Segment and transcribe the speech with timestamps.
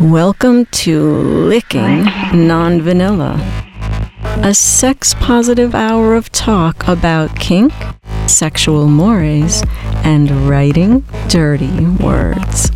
[0.00, 3.38] Welcome to Licking Non Vanilla,
[4.42, 7.74] a sex positive hour of talk about kink,
[8.26, 9.62] sexual mores,
[10.02, 12.70] and writing dirty words.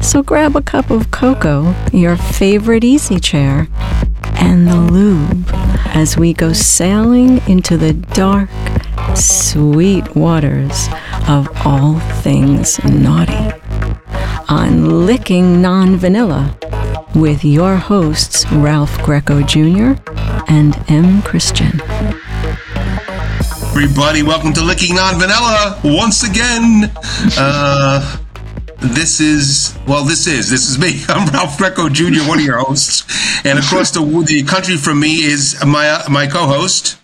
[0.00, 3.68] So grab a cup of cocoa, your favorite easy chair,
[4.36, 5.50] and the lube
[5.88, 8.48] as we go sailing into the dark,
[9.14, 10.88] sweet waters
[11.28, 13.45] of all things naughty
[14.48, 16.56] on Licking Non Vanilla
[17.14, 19.94] with your hosts, Ralph Greco Jr.
[20.48, 21.22] and M.
[21.22, 21.80] Christian.
[23.70, 26.92] Everybody, welcome to Licking Non Vanilla once again.
[27.36, 28.18] Uh,
[28.78, 31.02] this is well, this is this is me.
[31.08, 33.04] I'm Ralph Greco Jr., one of your hosts,
[33.44, 36.98] and across the the country from me is my my co-host,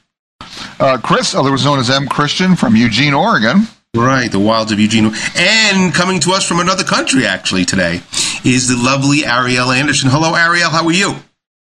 [0.78, 2.08] uh, Chris, otherwise known as M.
[2.08, 3.66] Christian from Eugene, Oregon.
[3.94, 5.12] Right, the wilds of Eugene.
[5.36, 8.00] And coming to us from another country, actually, today,
[8.42, 10.08] is the lovely Ariel Anderssen.
[10.08, 10.70] Hello, Ariel.
[10.70, 11.14] How are you?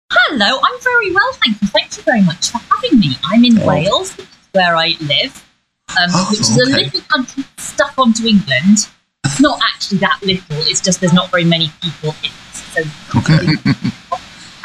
[0.09, 1.67] Hello, I'm very well, thank you.
[1.67, 3.17] Thank you very much for having me.
[3.25, 3.67] I'm in oh.
[3.67, 4.15] Wales,
[4.53, 5.45] where I live,
[5.89, 6.71] um, oh, which is okay.
[6.71, 8.87] a little country stuck onto England.
[9.25, 12.55] It's not actually that little, it's just there's not very many people in it.
[12.55, 12.81] So
[13.19, 13.91] okay.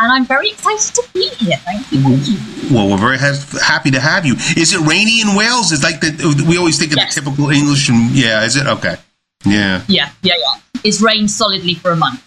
[0.00, 1.58] and I'm very excited to be here.
[1.58, 2.00] Thank you.
[2.02, 2.74] Thank you.
[2.74, 4.34] Well, we're very ha- happy to have you.
[4.56, 5.72] Is it rainy in Wales?
[5.72, 7.14] It's like the we always think of yes.
[7.14, 8.96] the typical English, and yeah, is it okay?
[9.44, 9.82] Yeah.
[9.88, 10.80] Yeah, yeah, yeah.
[10.82, 12.26] It's rained solidly for a month.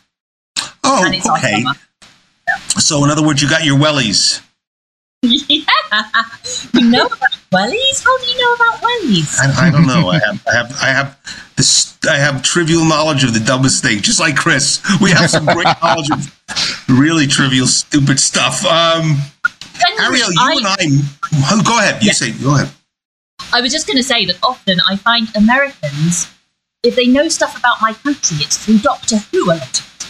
[0.83, 1.05] Oh,
[1.37, 1.63] okay.
[1.63, 2.57] Yeah.
[2.77, 4.41] So, in other words, you got your wellies.
[5.21, 5.39] yeah.
[6.73, 8.03] You know about wellies?
[8.03, 9.37] How do you know about wellies?
[9.39, 10.09] I, I don't know.
[10.09, 11.97] I have, I have, I have this.
[12.09, 14.81] I have trivial knowledge of the dumbest thing, just like Chris.
[14.99, 18.65] We have some great knowledge of really trivial, stupid stuff.
[18.65, 19.17] Um,
[20.01, 21.63] Ariel, you I, and I.
[21.63, 22.01] Go ahead.
[22.01, 22.13] You yeah.
[22.13, 22.31] say.
[22.31, 22.69] Go ahead.
[23.53, 26.29] I was just going to say that often I find Americans,
[26.81, 30.05] if they know stuff about my country, it's through Doctor Who a lot of the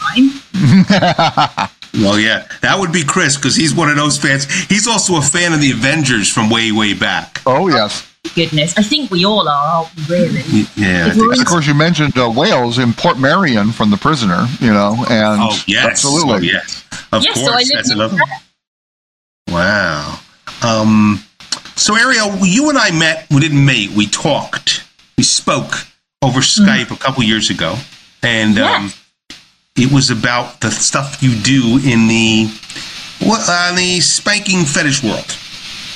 [1.59, 1.69] time.
[1.93, 4.45] well, yeah, that would be Chris because he's one of those fans.
[4.65, 7.41] He's also a fan of the Avengers from way, way back.
[7.45, 8.77] Oh yes goodness.
[8.77, 10.65] I think we all are, aren't we, really?
[10.75, 11.11] Yeah.
[11.11, 15.57] Of course, you mentioned uh, Wales in Portmeirion from The Prisoner, you know, and oh,
[15.67, 15.85] yes.
[15.85, 16.33] absolutely.
[16.33, 16.85] Oh, yes.
[17.11, 17.67] Of yes, course.
[17.67, 18.17] So That's another
[19.49, 20.19] Wow.
[20.63, 21.23] Um,
[21.75, 24.83] so, Ariel, you and I met, we didn't meet, we talked,
[25.17, 25.73] we spoke
[26.21, 26.63] over mm-hmm.
[26.63, 26.95] Skype mm.
[26.95, 27.75] a couple years ago.
[28.21, 28.77] And yeah.
[28.77, 28.93] um,
[29.75, 32.47] it was about the stuff you do in the,
[33.25, 35.37] uh, the spanking fetish world.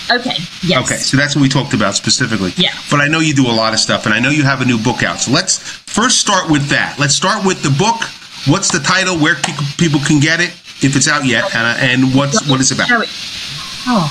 [0.09, 0.37] Okay.
[0.63, 0.83] Yes.
[0.85, 0.97] Okay.
[0.97, 2.53] So that's what we talked about specifically.
[2.55, 2.71] Yeah.
[2.89, 4.65] But I know you do a lot of stuff, and I know you have a
[4.65, 5.19] new book out.
[5.19, 6.97] So let's first start with that.
[6.97, 8.01] Let's start with the book.
[8.47, 9.17] What's the title?
[9.19, 9.35] Where
[9.77, 12.87] people can get it if it's out yet, Hannah, and what's what it's about?
[12.89, 14.07] Oh,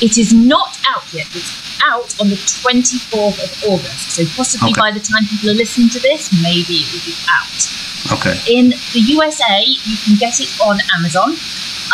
[0.00, 1.26] it is not out yet.
[1.36, 4.16] It's out on the 24th of August.
[4.16, 4.80] So possibly okay.
[4.80, 7.77] by the time people are listening to this, maybe it will be out.
[8.12, 8.36] Okay.
[8.48, 11.36] In the USA, you can get it on Amazon.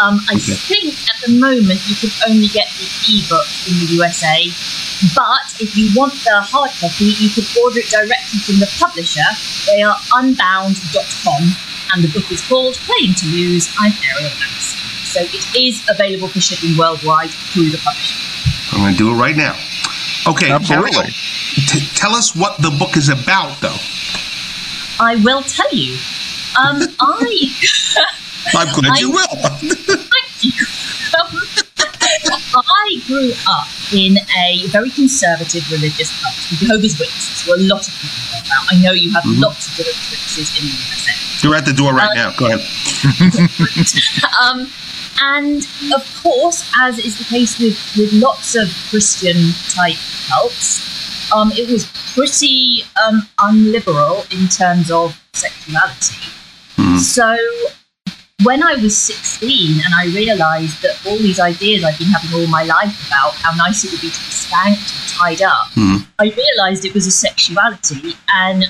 [0.03, 0.59] Um, I okay.
[0.59, 4.51] think at the moment you can only get the ebook in the USA,
[5.15, 9.27] but if you want the hard copy, you can order it directly from the publisher.
[9.71, 11.43] They are unbound.com,
[11.95, 13.71] and the book is called Playing to Lose.
[13.79, 14.83] I'm Ariel Anderssen.
[15.07, 18.19] So it is available for shipping worldwide through the publisher.
[18.73, 19.55] I'm going to do it right now.
[20.27, 21.13] Okay, absolutely.
[21.71, 23.79] T- tell us what the book is about, though.
[25.01, 25.95] I will tell you.
[26.59, 27.51] Um, I.
[28.55, 29.27] I'm glad I, you will.
[29.27, 30.67] thank you.
[32.57, 37.87] I grew up in a very conservative religious cult, the Jehovah's Witnesses, who a lot
[37.89, 38.73] of people know about.
[38.73, 39.43] I know you have mm-hmm.
[39.43, 41.13] lots of Jehovah's Witnesses in the USA.
[41.43, 42.33] You're at the door right uh, now.
[42.37, 42.61] Go ahead.
[44.43, 44.71] um,
[45.21, 50.94] and of course, as is the case with, with lots of Christian type cults,
[51.35, 51.85] um, it was
[52.15, 56.31] pretty um, unliberal in terms of sexuality.
[56.77, 56.99] Mm.
[56.99, 57.37] So
[58.45, 62.47] when I was 16 and I realized that all these ideas I've been having all
[62.47, 66.07] my life about how nice it would be to be spanked and tied up, mm.
[66.19, 68.65] I realized it was a sexuality and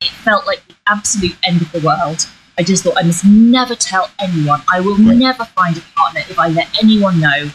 [0.00, 2.26] it felt like the absolute end of the world.
[2.56, 4.62] I just thought I must never tell anyone.
[4.72, 7.50] I will never find a partner if I let anyone know.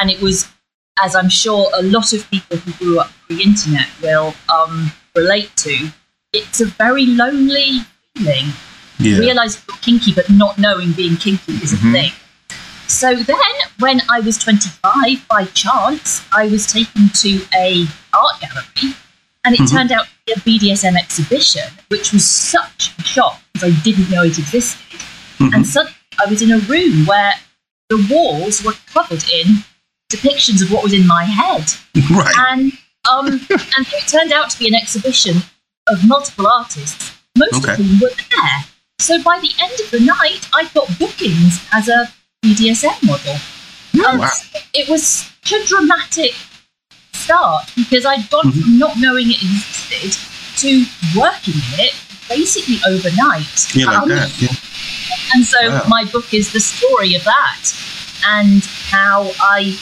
[0.00, 0.48] And it was,
[1.02, 5.90] as I'm sure a lot of people who grew up pre-internet will um, relate to,
[6.32, 7.80] it's a very lonely
[8.14, 8.52] feeling
[9.00, 9.18] yeah.
[9.18, 11.88] realizing you're kinky but not knowing being kinky is mm-hmm.
[11.88, 12.12] a thing.
[12.86, 13.36] So then,
[13.78, 18.96] when I was 25, by chance, I was taken to a art gallery,
[19.44, 19.76] and it mm-hmm.
[19.76, 24.10] turned out to be a BDSM exhibition, which was such a shock because I didn't
[24.10, 24.98] know it existed.
[25.38, 25.54] Mm-hmm.
[25.54, 27.34] And suddenly, I was in a room where
[27.90, 29.64] the walls were covered in
[30.10, 31.64] depictions of what was in my head.
[32.10, 32.34] Right.
[32.50, 32.72] And
[33.10, 35.36] um, and it turned out to be an exhibition
[35.88, 37.72] of multiple artists, most okay.
[37.72, 38.58] of whom were there.
[38.98, 42.08] so by the end of the night, I got bookings as a
[42.44, 43.36] BDSM model.
[43.96, 44.28] Oh, wow.
[44.74, 46.32] It was such a dramatic
[47.12, 48.60] start because I'd gone Mhm.
[48.62, 50.16] from not knowing it existed
[50.58, 50.84] to
[51.18, 51.94] working in it
[52.28, 53.74] basically overnight.
[53.74, 54.30] Yeah, like Um, that.
[54.40, 54.48] Yeah.
[55.34, 55.84] and so Wow.
[55.88, 57.62] my book is the story of that
[58.26, 59.76] and how I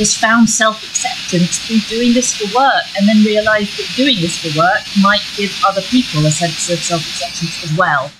[0.00, 4.40] just found self acceptance through doing this for work and then realized that doing this
[4.40, 8.10] for work might give other people a sense of self acceptance as well.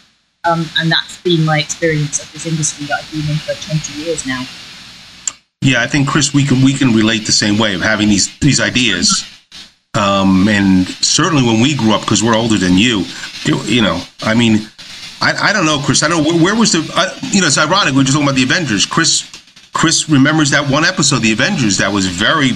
[0.45, 4.03] Um, and that's been my experience of this industry that I've been in for 20
[4.03, 4.45] years now.
[5.63, 8.29] Yeah, I think Chris, we can we can relate the same way of having these
[8.41, 9.25] these ideas,
[9.95, 13.05] um, and certainly when we grew up, because we're older than you,
[13.67, 14.69] you, know, I mean,
[15.21, 16.03] I, I don't know, Chris.
[16.03, 18.29] I don't know where, where was the, uh, you know, it's ironic we're just talking
[18.29, 18.87] about the Avengers.
[18.87, 19.25] Chris,
[19.81, 22.51] Chris remembers that one episode, the Avengers, that was very,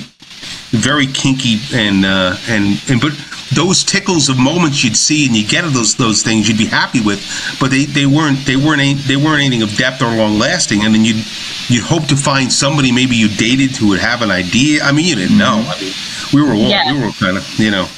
[0.76, 3.12] very kinky and uh, and and but
[3.54, 7.00] those tickles of moments you'd see and you get those those things you'd be happy
[7.00, 7.24] with,
[7.58, 10.84] but they, they weren't they weren't any, they weren't anything of depth or long lasting,
[10.84, 11.24] and then you'd
[11.68, 14.82] you'd hope to find somebody maybe you dated who would have an idea.
[14.82, 15.64] I mean, you didn't know.
[15.66, 15.94] I mean,
[16.34, 16.92] we were all, Yeah.
[16.92, 17.88] we were kind of you know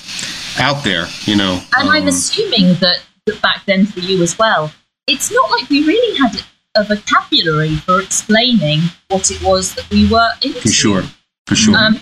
[0.60, 1.60] out there, you know.
[1.76, 4.70] And I'm um, assuming that, that back then for you as well,
[5.08, 6.44] it's not like we really had
[6.76, 10.60] a vocabulary for explaining what it was that we were into.
[10.60, 11.02] for sure,
[11.46, 11.76] for sure.
[11.76, 12.00] Um,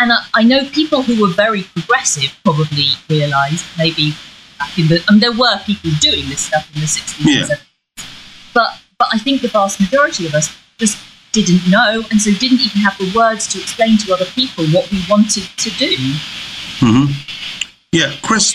[0.00, 4.14] and I, I know people who were very progressive probably realised maybe
[4.58, 7.40] back in the and there were people doing this stuff in the 60s Yeah.
[7.42, 8.50] and 70s.
[8.54, 10.98] But but I think the vast majority of us just
[11.32, 14.90] didn't know and so didn't even have the words to explain to other people what
[14.90, 15.96] we wanted to do.
[16.80, 17.06] hmm
[17.94, 18.52] Yeah, Chris,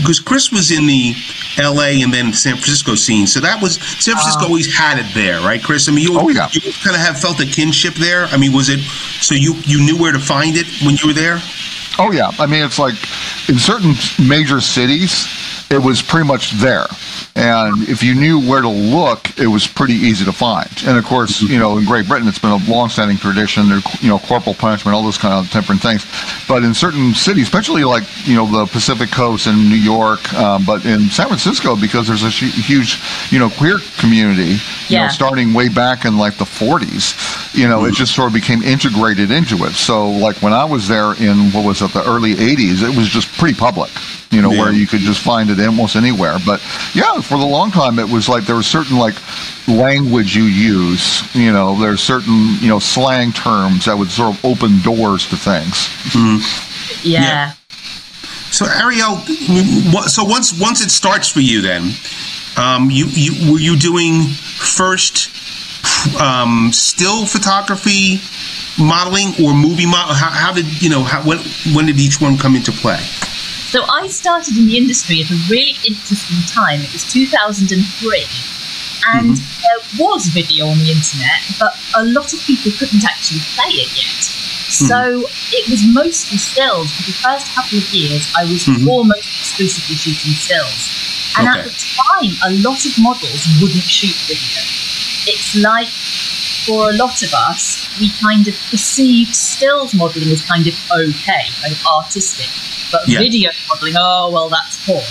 [0.00, 1.14] because Chris was in the
[1.58, 2.02] L.A.
[2.02, 4.46] and then San Francisco scene, so that was San Francisco Ah.
[4.46, 5.88] always had it there, right, Chris?
[5.88, 6.48] I mean, you, Oh, yeah.
[6.52, 8.24] you kind of have felt a kinship there.
[8.26, 8.80] I mean, was it
[9.20, 11.38] so you you knew where to find it when you were there?
[11.98, 12.94] Oh yeah, I mean it's like
[13.48, 15.28] in certain major cities,
[15.72, 16.86] it was pretty much there,
[17.34, 20.68] and if you knew where to look, it was pretty easy to find.
[20.86, 23.68] And of course, you know, in Great Britain, it's been a long-standing tradition.
[23.68, 26.04] There, you know, corporal punishment, all those kind of different things.
[26.46, 30.64] But in certain cities, especially like you know the Pacific Coast and New York, um,
[30.66, 33.00] but in San Francisco, because there's a huge
[33.32, 34.56] you know queer community,
[34.88, 38.34] you know, starting way back in like the 40s, you know, it just sort of
[38.34, 39.72] became integrated into it.
[39.72, 43.08] So like when I was there in what was it, the early 80s, it was
[43.08, 43.90] just pretty public,
[44.30, 44.60] you know, Yeah.
[44.60, 46.36] where you could just find it almost anywhere.
[46.44, 46.60] But
[46.94, 49.14] yeah, for the long time, it was like there was certain like
[49.68, 54.44] language you use, you know, there's certain, you know, slang terms that would sort of
[54.44, 55.88] open doors to things.
[57.04, 57.22] Yeah.
[57.22, 57.52] Yeah.
[58.50, 59.16] So Ariel,
[60.08, 61.92] so once once it starts for you, then
[62.58, 65.30] um, you you were you doing first
[66.20, 68.20] um, still photography,
[68.78, 70.14] modeling, or movie model?
[70.14, 71.02] How, how did you know?
[71.02, 71.38] How, when
[71.74, 73.00] when did each one come into play?
[73.72, 76.82] So I started in the industry at a really interesting time.
[76.82, 77.72] It was 2003.
[79.14, 83.72] And there was video on the internet, but a lot of people couldn't actually play
[83.80, 84.22] it yet.
[84.68, 86.92] So it was mostly stills.
[86.92, 88.86] For the first couple of years, I was Mhm.
[88.86, 90.90] almost exclusively shooting stills.
[91.38, 94.60] And at the time, a lot of models wouldn't shoot video.
[95.32, 95.88] It's like
[96.66, 101.44] for a lot of us, we kind of perceived stills modeling as kind of okay,
[101.62, 102.50] kind of artistic.
[102.92, 103.18] But Yeah.
[103.18, 105.02] video modeling, oh, well, that's porn.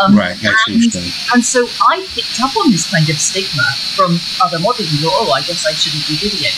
[0.00, 0.94] Um, Right, I and,
[1.34, 3.64] and so I picked up on this kind of stigma
[3.96, 6.50] from other models and thought, oh, I guess I shouldn't do video.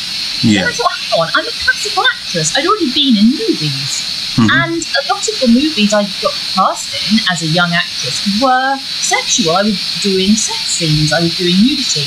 [0.43, 0.61] Yeah.
[0.61, 2.53] And I thought, hang on, I'm a classical actress.
[2.57, 4.05] I'd already been in movies.
[4.37, 4.49] Mhm.
[4.51, 8.79] And a lot of the movies I got cast in as a young actress were
[9.01, 9.57] sexual.
[9.57, 12.05] I was doing sex scenes, I was doing nudity.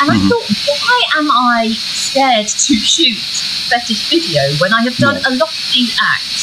[0.00, 0.28] And I Mhm.
[0.28, 3.18] thought, why am I scared to shoot
[3.70, 6.41] fetish video when I have done a lot of these acts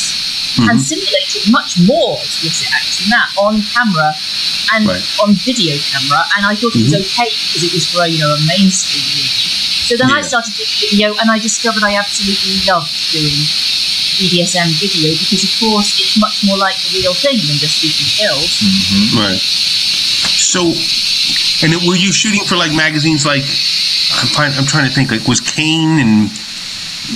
[0.60, 0.70] Mhm.
[0.70, 4.14] and simulated much more explicit acts than that on camera
[4.74, 5.04] and Right.
[5.24, 6.22] on video camera?
[6.38, 9.50] And I thought it was okay because it was for you know a mainstream movie.
[9.90, 13.40] So then I started doing video, and I discovered I absolutely loved doing
[14.20, 18.06] BDSM video because, of course, it's much more like the real thing than just shooting
[18.06, 18.52] stills.
[19.16, 19.42] Right.
[19.42, 20.62] So,
[21.64, 23.44] and then were you shooting for like magazines like
[24.22, 26.30] I'm trying, I'm trying to think like was Kane and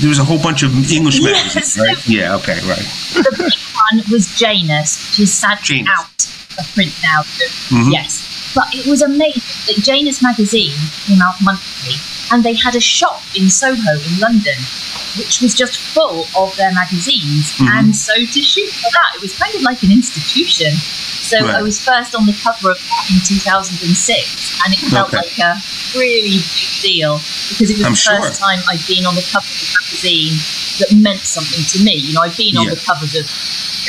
[0.01, 1.55] there was a whole bunch of English Yes.
[1.55, 2.07] magazines, right?
[2.07, 2.35] Yeah.
[2.35, 2.59] Okay.
[2.67, 2.85] Right.
[3.13, 3.53] The big
[3.89, 5.89] one was Janus, which is sadly Janus.
[6.00, 6.27] out
[6.59, 7.21] of print now.
[7.69, 7.91] Mhm.
[7.91, 8.29] Yes.
[8.55, 10.73] But it was amazing that Janus magazine
[11.05, 11.95] came out monthly
[12.31, 14.57] and they had a shop in Soho in London
[15.17, 17.53] which was just full of their magazines.
[17.53, 17.70] Mhm.
[17.79, 20.74] And so to shoot for that, it was kind of like an institution.
[21.22, 21.55] So Right.
[21.55, 25.17] I was first on the cover of that in 2006 and it felt Okay.
[25.17, 25.62] like a
[25.96, 28.22] really big deal because it was I'm the sure.
[28.22, 30.38] first time I'd been on the cover of a magazine
[30.79, 31.96] that meant something to me.
[31.98, 32.74] You know, I'd been on Yeah.
[32.75, 33.29] the covers of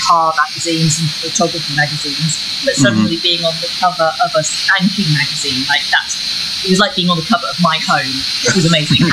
[0.09, 5.64] car magazines and photography magazines, but suddenly being on the cover of a spanking magazine,
[5.69, 6.16] like that's,
[6.64, 8.11] it was like being on the cover of my home.
[8.44, 9.06] It was amazing.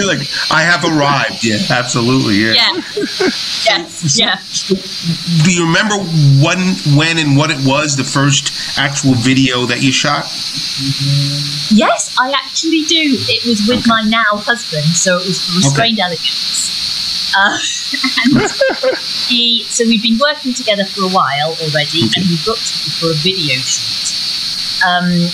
[0.00, 1.44] Like, I have arrived.
[1.44, 2.36] Yeah, absolutely.
[2.36, 2.52] Yeah.
[2.54, 2.82] yeah.
[3.66, 4.18] Yes.
[4.18, 4.40] Yeah.
[5.44, 5.96] Do you remember
[6.42, 6.58] when,
[6.96, 10.24] when, and what it was the first actual video that you shot?
[11.70, 13.16] Yes, I actually do.
[13.28, 16.80] It was with my now husband, so it was for Restrained Elegance.
[17.36, 17.58] Uh,
[18.34, 18.50] and
[19.28, 23.10] he, so we've been working together for a while already, and he booked me for
[23.10, 23.89] a video shoot.
[24.86, 25.28] Um,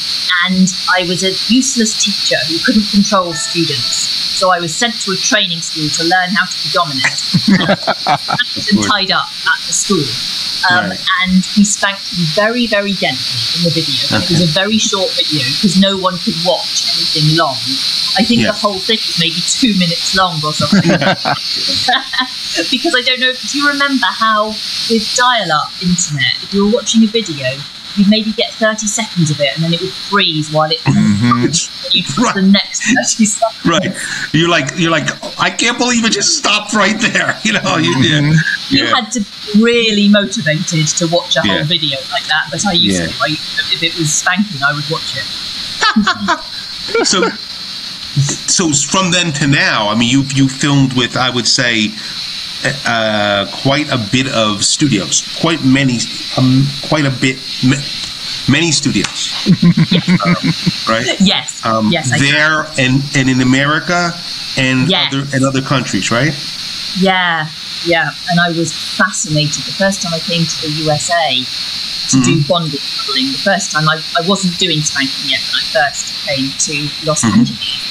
[0.47, 4.15] and I was a useless teacher who couldn't control students.
[4.37, 7.19] So I was sent to a training school to learn how to be dominant
[8.69, 10.05] and tied up at the school.
[10.71, 11.01] Um, Right.
[11.23, 14.19] And he spanked me very, very gently in the video.
[14.19, 17.57] It was a very short video because no one could watch anything long.
[18.19, 18.51] I think Yeah.
[18.53, 20.91] the whole thing was maybe two minutes long or something.
[22.71, 24.49] because I don't know, do you remember how
[24.91, 27.47] with dial up internet, if you were watching a video,
[27.97, 31.43] you'd maybe get 30 seconds of it and then it would freeze while it mm-hmm.
[31.43, 32.35] you'd Right.
[32.35, 33.65] the next 30 seconds.
[33.65, 33.97] Right.
[34.33, 35.09] You're like, you're like,
[35.41, 37.39] I can't believe it just stopped right there.
[37.47, 38.21] You know, you, yeah.
[38.21, 38.75] Mm-hmm.
[38.75, 41.59] You had to be really motivated to watch a Yeah.
[41.59, 43.07] whole video like that, but I used Yeah.
[43.07, 43.15] to.
[43.23, 43.29] I,
[43.73, 45.25] if it was spanking, I would watch it.
[47.07, 47.29] so
[48.49, 51.89] so from then to now i mean you you filmed with i would say
[52.87, 55.23] uh, quite a bit of studios.
[55.41, 55.99] Quite many
[56.39, 57.83] um, quite a bit ma-
[58.49, 59.33] many studios.
[60.89, 61.07] Right?
[61.21, 64.13] Yes, um, yes, I there and and in america
[64.57, 65.13] and Yes.
[65.13, 66.33] other and other countries right?
[66.99, 67.49] Yeah,
[67.85, 68.09] yeah.
[68.31, 69.65] And I was fascinated.
[69.65, 71.43] The first time I came to the USA
[72.11, 75.67] to do bondage modeling, the first time I, I wasn't doing spanking yet when I
[75.77, 77.83] first came to Los Angeles.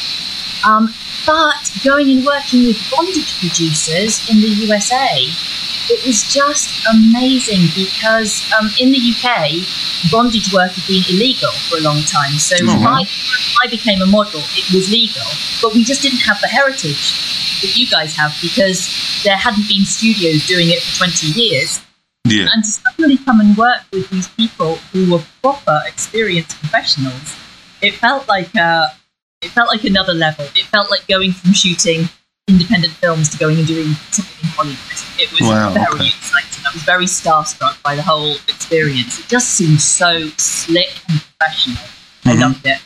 [0.65, 0.89] Um,
[1.25, 5.27] but going and working with bondage producers in the USA,
[5.87, 9.61] it was just amazing because um, in the UK,
[10.11, 12.33] bondage work had been illegal for a long time.
[12.37, 13.01] So Oh, wow.
[13.01, 13.05] I,
[13.63, 15.25] I became a model, it was legal,
[15.61, 18.89] but we just didn't have the heritage that you guys have because
[19.23, 21.81] there hadn't been studios doing it for 20 years.
[22.25, 27.35] yeah And to suddenly come and work with these people who were proper experienced professionals,
[27.81, 28.87] it felt like uh,
[29.45, 30.45] it felt like another level.
[30.55, 32.09] It felt like going from shooting
[32.47, 34.77] independent films to going and doing something in Hollywood.
[35.19, 36.07] It was Wow, very okay.
[36.07, 36.63] exciting.
[36.67, 39.19] I was very starstruck by the whole experience.
[39.19, 41.77] It just seemed so slick and professional.
[42.25, 42.41] I Mhm.
[42.41, 42.79] loved it.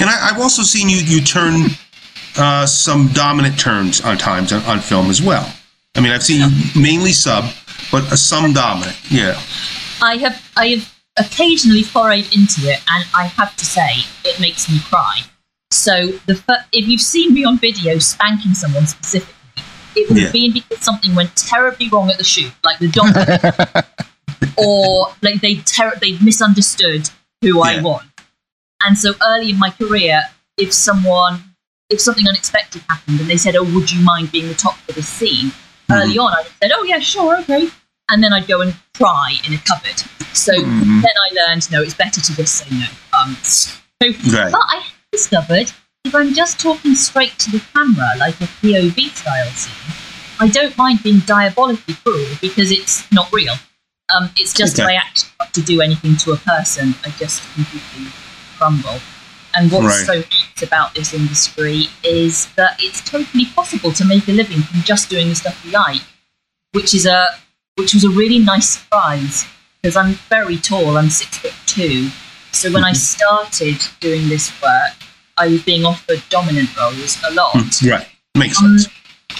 [0.00, 1.66] and I, i've also seen you you turn
[2.38, 5.46] uh, some dominant turns on times on, on film as well
[5.96, 7.44] i mean i've seen you mainly sub
[7.90, 9.38] but uh, some dominant yeah
[10.02, 13.90] I have I have occasionally forayed into it, and I have to say
[14.24, 15.20] it makes me cry.
[15.70, 19.34] So the fir- if you've seen me on video spanking someone specifically,
[19.94, 23.84] it would have been because something went terribly wrong at the shoot, like the dog,
[24.58, 27.10] or like they ter- they misunderstood
[27.42, 28.02] who I was.
[28.84, 30.22] And so early in my career,
[30.58, 31.42] if someone
[31.88, 34.92] if something unexpected happened and they said, "Oh, would you mind being the top for
[34.92, 35.52] this scene?"
[35.90, 37.68] Early on, I said, "Oh yeah, sure, okay."
[38.08, 40.00] and then I'd go and cry in a cupboard.
[40.32, 42.86] So then I learned, no, it's better to just say no.
[43.18, 44.52] Um, so, Right.
[44.52, 44.84] But I
[45.16, 45.72] discovered
[46.04, 49.94] if I'm just talking straight to the camera, like a POV style scene,
[50.38, 53.54] I don't mind being diabolically cruel because it's not real.
[54.14, 54.92] Um, it's just Okay.
[54.92, 58.12] I actually have to do anything to a person, I just completely
[58.56, 59.00] crumble.
[59.56, 60.06] And what's Right.
[60.06, 64.82] so neat about this industry is that it's totally possible to make a living from
[64.82, 66.02] just doing the stuff you like,
[66.72, 67.26] which is a
[67.76, 69.44] which was a really nice surprise
[69.82, 70.96] because I'm very tall.
[70.96, 72.10] I'm six foot two.
[72.52, 74.94] So when I started doing this work,
[75.38, 77.54] I was being offered dominant roles a lot.
[77.82, 78.06] Right.
[78.36, 78.92] Makes Um, sense.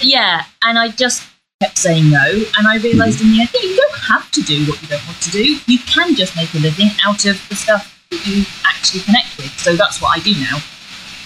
[0.03, 1.23] Yeah, and I just
[1.63, 2.27] kept saying no,
[2.59, 5.07] and I realised in the end, yeah, you don't have to do what you don't
[5.07, 5.59] want to do.
[5.67, 9.59] You can just make a living out of the stuff that you actually connect with.
[9.59, 10.59] So that's what I do now.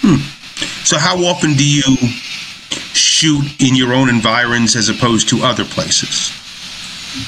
[0.03, 0.17] Hmm.
[0.85, 1.83] So how often do you
[2.95, 6.31] shoot in your own environs as opposed to other places?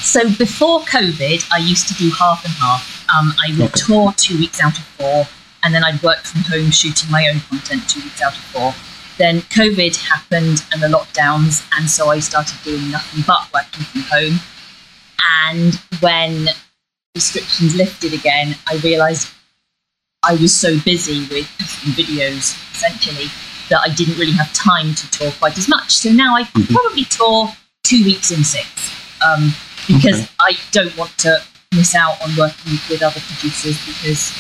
[0.03, 3.05] So before COVID, I used to do half and half.
[3.19, 3.81] Um, I would Okay.
[3.87, 5.27] tour two weeks out of four,
[5.63, 8.75] and then I'd work from home shooting my own content two weeks out of four.
[9.19, 14.01] Then COVID happened and the lockdowns, and so I started doing nothing but working from
[14.03, 14.41] home.
[15.47, 16.49] And when
[17.15, 19.29] restrictions lifted again, I realised
[20.25, 21.47] I was so busy with
[21.97, 23.27] videos, essentially,
[23.69, 25.93] that I didn't really have time to tour quite as much.
[25.93, 27.49] So now I probably tour
[27.85, 28.67] two weeks in six.
[29.25, 29.55] Um,
[29.87, 30.29] because Okay.
[30.41, 31.43] I don't want to
[31.75, 34.33] miss out on working with other producers because,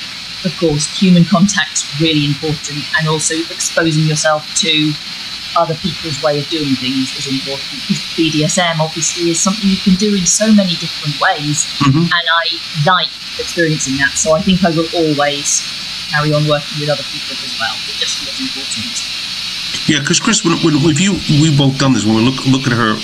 [0.45, 4.93] of course, human contact's really important and also exposing yourself to
[5.57, 7.81] other people's way of doing things is important.
[8.17, 12.05] BDSM obviously is something you can do in so many different ways, Mhm.
[12.05, 12.45] and I
[12.87, 14.17] like experiencing that.
[14.17, 15.63] So I think I will always
[16.11, 17.75] carry on working with other people as well.
[17.89, 19.22] It just feels important.
[19.87, 21.13] Yeah, because Chris, when, when if you
[21.43, 22.95] we both done this when we look look at her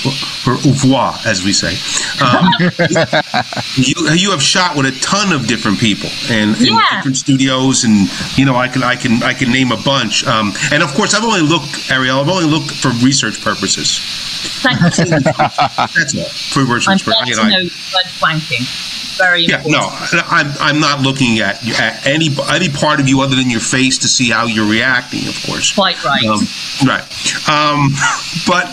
[0.46, 1.74] her oeuvre, as we say,
[2.24, 2.46] um,
[3.76, 6.80] you you have shot with a ton of different people and in Yeah.
[6.96, 8.08] different studios, and
[8.38, 10.24] you know I can I can I can name a bunch.
[10.26, 13.98] Um, and of course, I've only looked, Ariel, I've only looked for research purposes.
[14.62, 15.04] Thank you.
[15.94, 17.38] That's all for I'm research glad purposes.
[17.38, 18.64] to know word wanking.
[19.18, 20.12] Very Yeah, important.
[20.12, 23.60] no, I'm I'm not looking at, at any any part of you other than your
[23.60, 25.26] face to see how you're reacting.
[25.28, 26.24] Of course, Quite right.
[26.24, 26.40] Um,
[26.86, 27.04] right.
[27.48, 27.90] Um,
[28.46, 28.66] but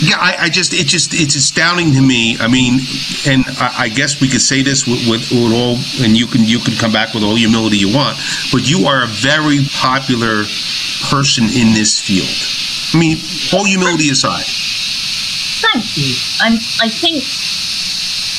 [0.00, 2.36] yeah, I, I just it just it's astounding to me.
[2.38, 2.80] I mean,
[3.26, 6.44] and I, I guess we could say this with, with, with all, and you can
[6.44, 8.18] you can come back with all the humility you want,
[8.52, 10.44] but you are a very popular
[11.08, 12.28] person in this field.
[12.92, 13.16] I mean,
[13.52, 14.44] all humility aside.
[15.64, 16.14] Thank you.
[16.40, 16.54] I'm,
[16.84, 17.24] I think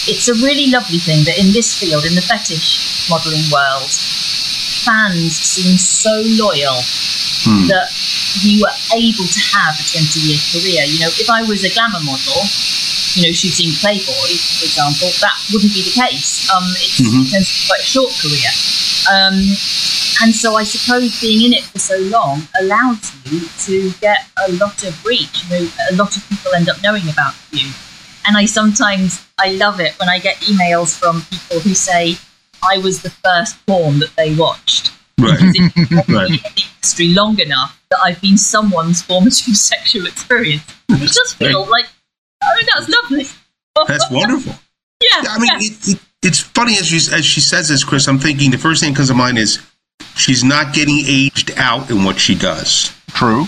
[0.08, 3.90] it's a really lovely thing that in this field, in the fetish modelling world,
[4.86, 6.82] fans seem so loyal
[7.44, 7.68] Hmm.
[7.68, 7.88] that
[8.42, 10.84] you are able to have a 20 year career.
[10.84, 12.42] You know, if I was a glamour model,
[13.14, 16.50] you know, shooting Playboy, for example, that wouldn't be the case.
[16.50, 17.30] Um, it's Mhm.
[17.30, 18.50] tends to be quite a short career.
[19.10, 19.58] Um,
[20.24, 22.98] and so I suppose being in it for so long allows
[23.32, 25.44] you to get a lot of reach.
[25.44, 27.70] You know, a lot of people end up knowing about you.
[28.27, 32.15] And I sometimes, I love it when I get emails from people who say,
[32.67, 34.91] I was the first porn that they watched.
[35.19, 35.39] Right.
[35.39, 36.29] Because it's been Right.
[36.29, 40.63] in the industry long enough that I've been someone's formative sexual experience.
[40.89, 41.86] It just feels like,
[42.43, 43.25] oh, that's lovely.
[43.88, 44.53] That's wonderful.
[45.01, 45.57] yeah, Yeah, I mean, yeah.
[45.67, 48.07] it, it, it's funny as she, as she says this, Chris.
[48.07, 49.60] I'm thinking the first thing that comes to mind is
[50.15, 52.91] she's not getting aged out in what she does.
[53.12, 53.46] True.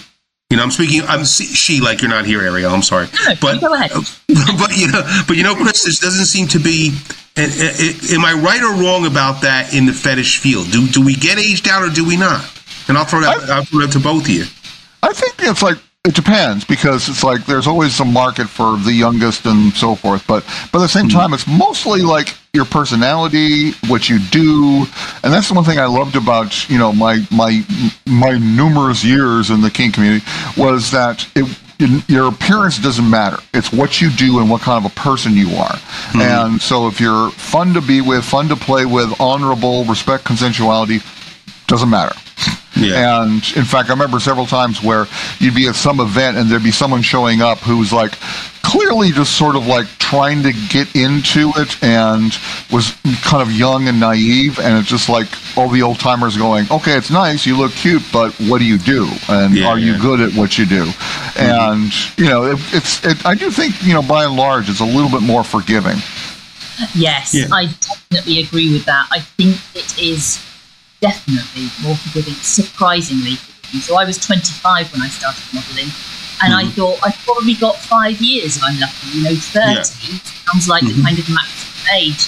[0.49, 1.01] You know, I'm speaking.
[1.07, 2.73] I'm she like you're not here, Ariel.
[2.73, 3.91] I'm sorry, No, but go ahead.
[4.57, 6.91] but you know, but you know, Chris, this doesn't seem to be.
[7.37, 10.71] and- and- Am I right or wrong about that in the fetish field?
[10.71, 12.43] Do do we get aged out or do we not?
[12.87, 13.47] And I'll throw that.
[13.47, 14.45] I'll throw that to both of you.
[15.03, 18.93] I think it's like it depends because it's like there's always a market for the
[18.93, 20.25] youngest and so forth.
[20.25, 21.17] But but at the same hmm.
[21.17, 24.85] time, it's mostly like your personality, what you do,
[25.23, 27.61] and that's the one thing I loved about you know my my
[28.05, 30.25] my numerous years in the kink community
[30.57, 31.47] was that it.
[32.09, 33.37] Your appearance doesn't matter.
[33.53, 35.77] It's what you do and what kind of a person you are.
[35.77, 36.21] Hmm.
[36.21, 41.01] And so, if you're fun to be with, fun to play with, honorable, respect consensuality,
[41.67, 42.13] doesn't matter.
[42.79, 43.23] Yeah.
[43.23, 45.07] And in fact, I remember several times where
[45.39, 48.13] you'd be at some event and there'd be someone showing up who was like
[48.63, 52.37] clearly just sort of like trying to get into it and
[52.71, 54.59] was kind of young and naive.
[54.59, 58.03] And it's just like all the old timers going, okay, it's nice, you look cute,
[58.13, 59.07] but what do you do?
[59.27, 60.85] And Yeah, are you good at what you do?
[60.85, 61.41] Mm-hmm.
[61.41, 64.81] And, you know, it, it's, it, I do think, you know, by and large, it's
[64.81, 65.97] a little bit more forgiving.
[66.95, 67.47] Yes, Yeah.
[67.51, 69.07] I definitely agree with that.
[69.11, 70.37] I think it is
[71.01, 73.35] definitely more forgiving, surprisingly.
[73.35, 73.81] forgiving.
[73.81, 75.91] So I was 25 when I started modelling,
[76.41, 76.73] and I Mhm.
[76.73, 79.07] thought I've probably got five years if I'm lucky.
[79.13, 80.19] You know, 30 Yeah.
[80.51, 80.95] sounds like Mhm.
[80.95, 82.27] the kind of maximum age.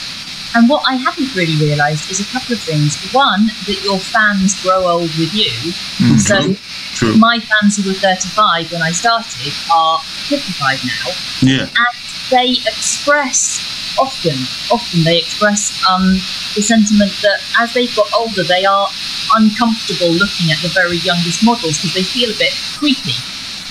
[0.53, 2.95] And what I haven't really realised is a couple of things.
[3.13, 5.73] One, that your fans grow old with you.
[6.19, 6.57] So True.
[6.95, 7.15] True.
[7.15, 11.61] my fans who were 35 when I started are 55 now Yeah.
[11.61, 11.95] and
[12.29, 13.61] they express
[13.99, 14.35] often,
[14.71, 16.13] often they express um,
[16.55, 18.87] the sentiment that as they've got older, they are
[19.35, 23.15] uncomfortable looking at the very youngest models because they feel a bit creepy.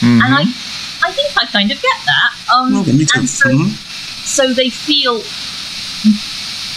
[0.01, 0.25] Mhm.
[0.25, 0.43] And I,
[1.05, 2.31] I think I kind of get that.
[2.53, 3.21] Um, Okay, me too.
[3.21, 4.27] And so, Mhm.
[4.27, 5.23] so they feel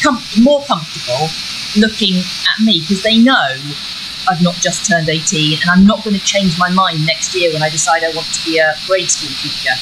[0.04, 1.30] com- more comfortable
[1.78, 3.58] looking at me because they know
[4.30, 7.52] I've not just turned 18 and I'm not going to change my mind next year
[7.52, 9.74] when I decide I want to be a grade school teacher.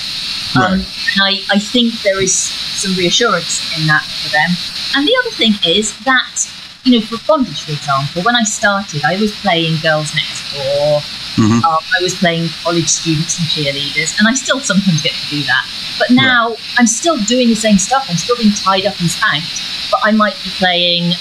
[0.55, 0.85] Um, and
[1.23, 4.49] I, I think there is some reassurance in that for them.
[4.95, 6.49] And the other thing is that,
[6.83, 11.01] you know, for bondage, for example, when I started, I was playing Girls Next Door,
[11.37, 11.63] Mhm.
[11.63, 15.43] um, I was playing college students and cheerleaders, and I still sometimes get to do
[15.43, 15.65] that.
[15.97, 18.05] But now I'm still doing the same stuff.
[18.09, 21.13] I'm still being tied up and spanked, but I might be playing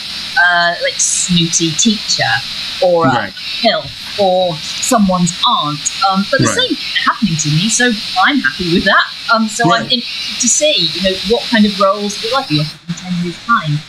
[0.49, 2.33] uh, like snooty teacher
[2.83, 3.33] or a Right.
[3.61, 3.85] pill
[4.19, 5.79] or someone's aunt.
[6.09, 6.69] Um, but the Right.
[6.69, 7.93] same happening to me, so
[8.25, 9.05] I'm happy with that.
[9.33, 12.61] Um, so I'm interested to see, you know, what kind of roles will I be
[12.61, 13.81] offered in ten years' time,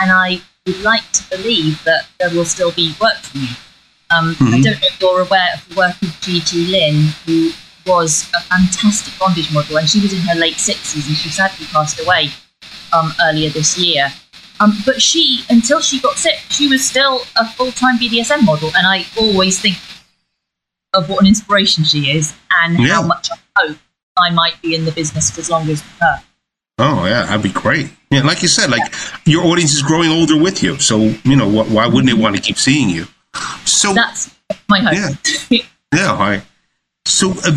[0.00, 3.48] and I would like to believe that there will still be work for me.
[4.10, 4.62] Um, I Mhm.
[4.64, 7.52] don't know if you're aware of the work of Gigi Lin, who
[7.86, 11.66] was a fantastic bondage model, and she was in her late 60s and she sadly
[11.72, 12.30] passed away
[12.92, 14.12] um, earlier this year.
[14.60, 18.70] Um, but she, until she got sick, she was still a full time BDSM model,
[18.76, 19.76] and I always think
[20.94, 22.34] of what an inspiration she is.
[22.62, 22.94] and Yeah.
[22.94, 23.36] how much I
[23.68, 23.76] hope
[24.18, 26.22] I might be in the business for as long as her.
[26.78, 27.90] Oh yeah, that'd be great.
[28.10, 28.92] Yeah, like you said, like
[29.24, 32.34] your audience is growing older with you, so you know wh- why wouldn't they want
[32.36, 33.06] to keep seeing you?
[33.64, 34.34] So That's
[34.68, 35.16] my hope.
[35.94, 36.42] yeah, all right.
[37.04, 37.56] So uh,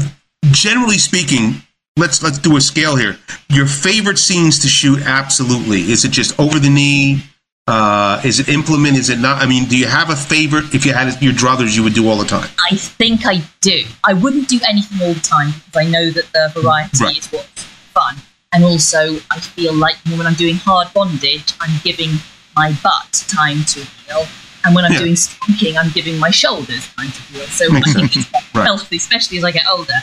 [0.52, 1.62] generally speaking,
[1.98, 3.18] let's let's do a scale here.
[3.50, 5.02] Your favorite scenes to shoot?
[5.02, 5.92] Absolutely.
[5.92, 7.24] Is it just over the knee?
[7.68, 8.98] Uh, is it implement?
[8.98, 9.42] Is it not?
[9.42, 10.74] I mean, do you have a favorite?
[10.74, 12.50] If you had your druthers, you would do all the time.
[12.72, 13.84] I think I do.
[14.04, 17.18] I wouldn't do anything all the time because I know that the variety Right.
[17.18, 18.16] is what's fun.
[18.54, 22.20] And also, I feel like when I'm doing hard bondage, I'm giving
[22.56, 24.28] my butt time to heal.
[24.66, 25.00] And when I'm Yeah.
[25.00, 27.48] doing spanking, I'm giving my shoulders time to heal.
[27.48, 28.66] So I think it's Right.
[28.66, 29.94] healthy, especially as I get older.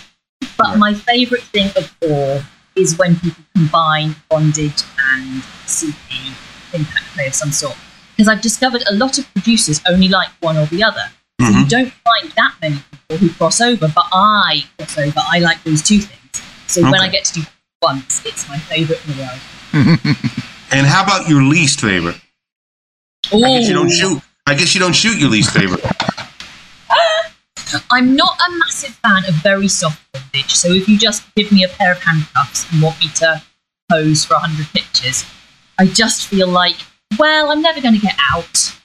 [0.58, 0.78] But Right.
[0.78, 2.42] my favourite thing of all
[2.76, 6.34] is when people combine bondage and CP
[6.74, 7.76] impact play of some sort.
[8.16, 11.10] Because I've discovered a lot of producers only like one or the other.
[11.40, 11.68] So you mm-hmm.
[11.68, 15.20] don't find that many people who cross over, but I cross over.
[15.30, 16.42] I like those two things.
[16.66, 17.46] So when I get to do
[17.80, 20.18] once, it's my favourite in the world.
[20.70, 22.20] And how about your least favorite?
[23.32, 24.22] I guess you don't shoot.
[24.46, 25.84] I guess you don't shoot your least favorite.
[27.90, 30.54] I'm not a massive fan of very soft bondage.
[30.54, 33.42] So if you just give me a pair of handcuffs and want me to
[33.90, 35.24] pose for 100 pictures,
[35.78, 36.76] I just feel like,
[37.18, 38.76] well, I'm never going to get out,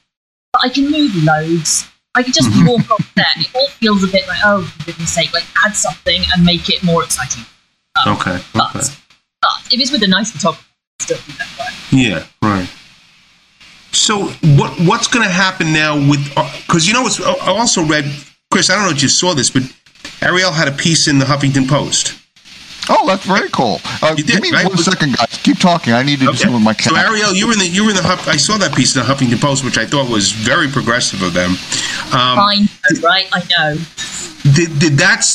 [0.52, 1.88] but I can move loads.
[2.15, 2.67] I can just mm-hmm.
[2.67, 3.26] walk off set.
[3.38, 6.69] It all feels a bit like, oh, for goodness sake, like add something and make
[6.69, 7.43] it more exciting.
[8.06, 8.32] Okay.
[8.32, 8.43] Okay.
[8.54, 10.63] But, but if it's with a nice photographer,
[11.00, 11.93] still think that works.
[11.93, 12.69] Yeah, right.
[13.91, 14.26] So
[14.58, 18.06] what what's going to happen now with uh, because you know it's I also read
[18.53, 19.63] Chris I don't know if you saw this but
[20.21, 22.13] Ariel had a piece in the Huffington Post.
[22.87, 23.79] Oh, that's very cool.
[24.01, 24.67] Uh, You did, give me right?
[24.67, 25.39] one second, guys.
[25.41, 25.93] Keep talking.
[25.93, 26.91] I need to do something with my cat.
[26.91, 28.95] So Ariel, you were in the you were in the Huff, I saw that piece
[28.95, 31.51] in the Huffington Post which I thought was very progressive of them.
[32.13, 32.69] Um, Fine,
[33.01, 33.27] right?
[33.33, 33.77] I know.
[34.53, 35.25] did did that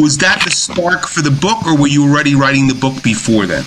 [0.00, 3.46] was that the spark for the book or were you already writing the book before
[3.46, 3.64] then?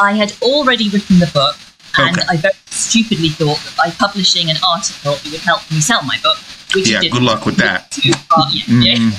[0.00, 1.56] I had already written the book,
[1.98, 2.26] and Okay.
[2.28, 6.18] I very stupidly thought that by publishing an article, it would help me sell my
[6.22, 6.38] book.
[6.74, 7.90] Which Yeah, good luck with that.
[7.90, 8.62] Too far, yeah,
[8.94, 9.10] yeah.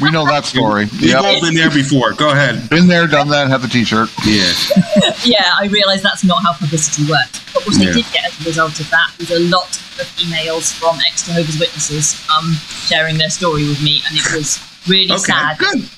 [0.00, 0.84] we know that story.
[1.00, 2.12] We've all been there before.
[2.12, 2.68] Go ahead.
[2.68, 4.10] Been there, done that, have the t-shirt.
[4.26, 4.52] Yeah.
[5.24, 7.40] yeah, I realised that's not how publicity works.
[7.54, 7.90] But what Yeah.
[7.90, 11.26] I did get as a result of that was a lot of emails from ex
[11.26, 12.52] Jehovah's Witnesses um,
[12.86, 15.32] sharing their story with me, and it was really Okay.
[15.32, 15.88] sad, Good.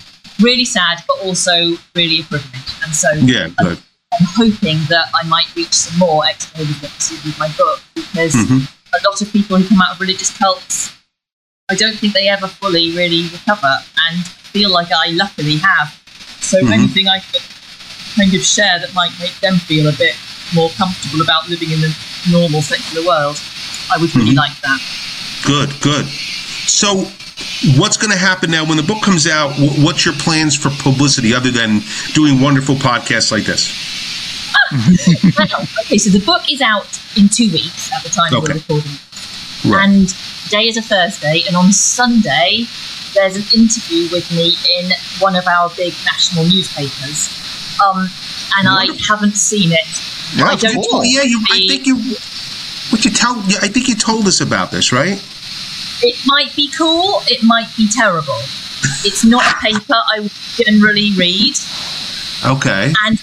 [0.40, 2.72] really sad, but also really a privilege.
[2.84, 3.48] And so Yeah.
[3.58, 3.78] Good.
[4.12, 8.34] I'm hoping that I might reach some more ex Jehovah's Witnesses with my book because
[8.34, 8.68] Mhm.
[8.94, 10.90] a lot of people who come out of religious cults,
[11.70, 13.74] I don't think they ever fully really recover,
[14.08, 15.94] and feel like I luckily have.
[16.40, 16.72] So Mhm.
[16.72, 17.42] anything I could
[18.16, 20.14] kind of share that might make them feel a bit
[20.52, 21.94] more comfortable about living in the
[22.28, 23.40] normal secular world,
[23.90, 24.36] I would really Mhm.
[24.36, 24.80] like that.
[25.44, 26.06] Good, good.
[26.66, 27.10] So,
[27.76, 29.54] what's going to happen now when the book comes out?
[29.58, 33.70] What's your plans for publicity other than doing wonderful podcasts like this?
[34.72, 38.52] Well, okay, so the book is out in two weeks at the time Okay.
[38.52, 38.92] we're recording.
[39.64, 39.84] Right.
[39.88, 40.08] And
[40.44, 42.66] today is a Thursday, and on Sunday
[43.14, 47.28] there's an interview with me in one of our big national newspapers.
[47.84, 48.08] Um,
[48.58, 49.86] and I haven't seen it.
[50.36, 50.86] Yeah, I don't- cool.
[50.92, 51.44] Oh yeah, you.
[51.50, 51.68] I Hey.
[51.68, 51.96] think you.
[52.90, 53.38] What you tell?
[53.60, 55.22] I think you told us about this, right?
[56.02, 58.40] It might be cool, it might be terrible.
[59.04, 61.54] It's not a paper I would generally read,
[62.44, 62.92] Okay.
[63.06, 63.18] and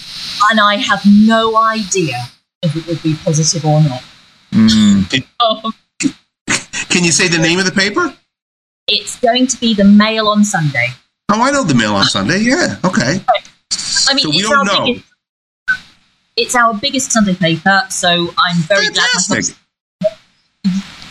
[0.50, 2.16] and I have no idea
[2.62, 4.04] if it would be positive or not.
[4.52, 5.26] Mm.
[5.40, 5.74] Um,
[6.90, 8.14] Can you say the name of the paper?
[8.92, 10.88] it's going to be the Mail on Sunday.
[11.32, 12.40] Oh, I know the Mail on Sunday.
[12.40, 12.78] Yeah.
[12.84, 13.22] Okay.
[14.08, 14.86] I mean, So we don't know.
[14.86, 15.06] biggest.
[16.36, 19.08] It's our biggest Sunday paper, so I'm very glad.
[19.12, 19.56] Fantastic.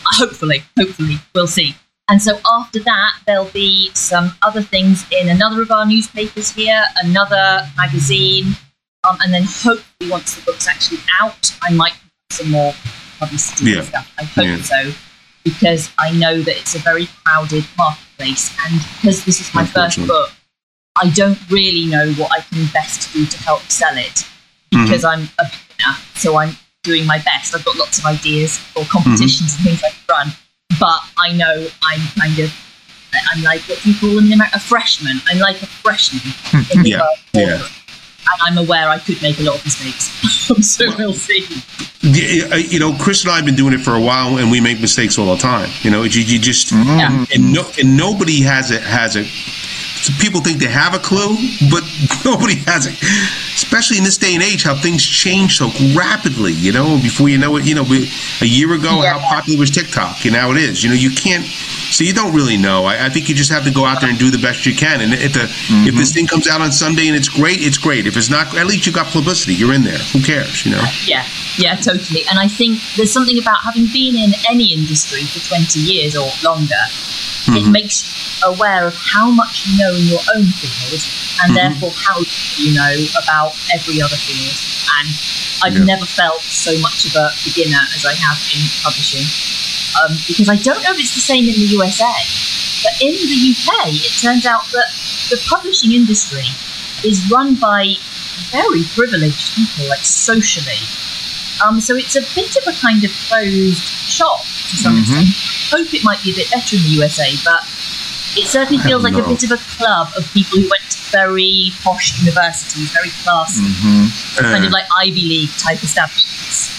[0.05, 1.77] hopefully, hopefully, we'll see.
[2.11, 6.83] And so after that, there'll be some other things in another of our newspapers here,
[7.05, 8.57] another magazine,
[9.09, 11.95] um, and then hopefully, once the book's actually out, I might
[12.31, 12.75] some more
[13.19, 13.79] publicity Yeah.
[13.79, 14.13] and stuff.
[14.19, 14.63] I hope Yeah.
[14.63, 14.93] so,
[15.45, 20.05] because I know that it's a very crowded marketplace, and because this is my first
[20.07, 20.31] book,
[21.01, 24.25] I don't really know what I can best do to help sell it
[24.73, 24.85] Mm-hmm.
[24.85, 27.55] because I'm a beginner, so I'm doing my best.
[27.55, 30.29] I've got lots of ideas for competitions and things I can run,
[30.79, 32.53] but I know I'm kind of
[33.33, 34.57] I'm like what do you call them in America?
[34.57, 35.23] A freshman.
[35.27, 36.21] I'm like a freshman
[36.75, 37.69] in the Yeah, world, yeah.
[38.33, 40.05] And I'm aware I could make a lot of mistakes.
[40.67, 41.45] so we'll see.
[42.53, 44.61] Uh, You know, Chris and I have been doing it for a while, and we
[44.61, 45.71] make mistakes all the time.
[45.83, 47.25] You know, you, you just Yeah.
[47.35, 49.27] and no and nobody has it has it.
[50.03, 51.37] So people think they have a clue,
[51.71, 51.83] but
[52.25, 52.97] nobody has it.
[53.55, 56.53] Especially in this day and age, how things change so rapidly.
[56.53, 59.19] You know, before you know it, you know, a year ago, Yeah.
[59.19, 60.83] how popular was TikTok, and now it is.
[60.83, 61.45] You know, you can't
[61.91, 62.85] So you don't really know.
[62.85, 64.75] I, I, think you just have to go out there and do the best you
[64.75, 65.01] can.
[65.01, 65.89] And if the mm-hmm.
[65.89, 68.07] if this thing comes out on Sunday and it's great, it's great.
[68.07, 69.55] If it's not, at least you got publicity.
[69.55, 69.99] You're in there.
[70.13, 70.65] Who cares?
[70.65, 70.85] You know?
[71.07, 71.25] Yeah,
[71.57, 72.23] yeah, totally.
[72.31, 76.29] And I think there's something about having been in any industry for 20 years or
[76.45, 76.85] longer.
[77.49, 77.69] Mm-hmm.
[77.69, 81.01] It makes you aware of how much you know in your own field,
[81.43, 81.57] and mm-hmm.
[81.57, 82.21] therefore how
[82.61, 84.57] you know about every other field.
[85.01, 85.09] And
[85.65, 85.97] I've yeah.
[85.97, 89.27] never felt so much of a beginner as I have in publishing
[89.97, 92.13] um, because I don't know if it's the same in the USA,
[92.85, 94.89] but in the UK, it turns out that
[95.31, 96.47] the publishing industry
[97.05, 97.95] is run by
[98.51, 100.83] very privileged people, like socially.
[101.65, 105.27] Um, so it's a bit of a kind of closed shop to some mm-hmm.
[105.27, 105.48] extent.
[105.69, 107.63] I hope it might be a bit better in the USA, but
[108.37, 109.25] it certainly feels like know.
[109.25, 113.63] a bit of a club of people who went to very posh universities, very classy,
[113.63, 114.39] mm-hmm.
[114.39, 116.73] uh, kind of like Ivy League type establishments.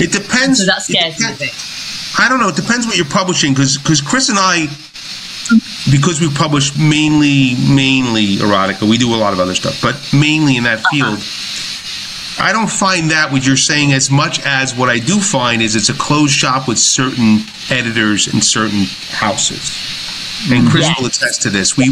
[0.00, 0.60] It depends.
[0.60, 1.54] And so that scares me a bit.
[2.18, 2.48] I don't know.
[2.48, 4.66] It depends what you're publishing because because Chris and I,
[5.90, 10.56] because we publish mainly mainly erotica, we do a lot of other stuff, but mainly
[10.56, 10.90] in that uh-huh.
[10.90, 11.18] field.
[12.38, 15.76] I don't find that what you're saying as much as what I do find is
[15.76, 17.40] it's a closed shop with certain
[17.70, 19.90] editors and certain houses
[20.48, 20.98] and Chris yes.
[20.98, 21.76] will attest to this.
[21.76, 21.90] We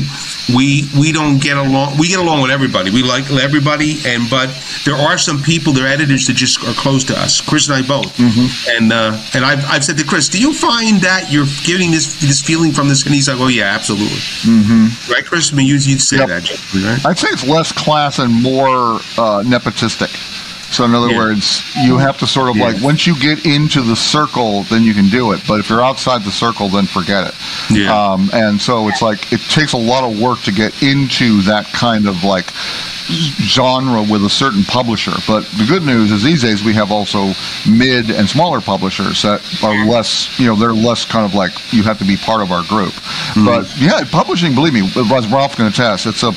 [0.55, 1.99] we we don't get along.
[1.99, 2.91] We get along with everybody.
[2.91, 4.49] We like everybody, and but
[4.85, 7.41] there are some people, they're editors that just are close to us.
[7.41, 8.17] Chris and I both.
[8.17, 8.71] Mm-hmm.
[8.77, 12.21] And uh, and I've, I've said to Chris, do you find that you're getting this
[12.21, 13.05] this feeling from this?
[13.05, 14.19] And he's like, oh yeah, absolutely.
[14.47, 15.13] Mm-hmm.
[15.13, 15.53] Right, Chris?
[15.53, 16.29] I mean, you you'd say yep.
[16.29, 17.07] that, right?
[17.07, 20.15] I'd say it's less class and more uh, nepotistic.
[20.71, 21.19] So in other yeah.
[21.19, 22.67] words, you have to sort of yeah.
[22.67, 25.41] like once you get into the circle, then you can do it.
[25.49, 27.35] But if you're outside the circle, then forget it.
[27.71, 27.97] Yeah.
[27.97, 31.67] Um, and so it's like it takes a lot of work to get into that
[31.67, 32.51] kind of like
[33.09, 35.13] genre with a certain publisher.
[35.27, 37.33] But the good news is these days we have also
[37.69, 41.83] mid and smaller publishers that are less, you know, they're less kind of like you
[41.83, 42.93] have to be part of our group.
[42.93, 43.47] Mm-hmm.
[43.47, 46.33] But yeah, publishing, believe me, as Ralph can attest, it's a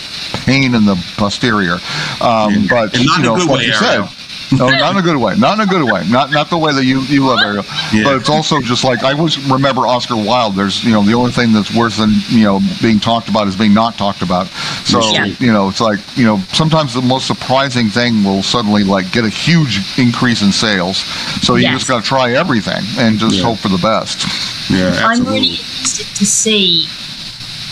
[0.45, 1.77] pain in the posterior.
[2.21, 4.07] Um, but you know, like you said,
[4.51, 5.35] no, not in a good way.
[5.37, 6.03] Not in a good way.
[6.09, 7.63] Not not the way that you you love Ariel.
[7.93, 8.03] Yeah.
[8.03, 10.55] But it's also just like I always remember Oscar Wilde.
[10.55, 13.55] There's you know the only thing that's worse than you know being talked about is
[13.55, 14.47] being not talked about.
[14.85, 15.25] So yeah.
[15.39, 19.25] you know it's like you know sometimes the most surprising thing will suddenly like get
[19.25, 20.97] a huge increase in sales.
[21.41, 21.79] So you yes.
[21.79, 23.43] just got to try everything and just yeah.
[23.43, 24.25] hope for the best.
[24.69, 25.05] Yeah, absolutely.
[25.05, 26.87] I'm really interested to see